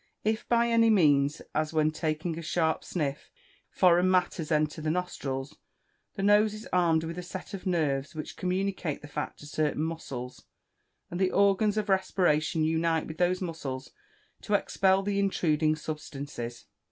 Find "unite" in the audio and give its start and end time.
12.63-13.05